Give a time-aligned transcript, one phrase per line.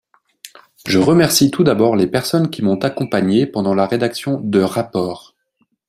[0.87, 5.35] Je remercie tout d’abord les personnes qui m’ont accompagnée pendant la rédaction de rapport.